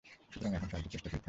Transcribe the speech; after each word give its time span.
সুতরাং 0.33 0.51
এখন 0.57 0.67
সাহায্যের 0.71 0.91
চেষ্টা 0.93 1.07
বৃথা। 1.09 1.19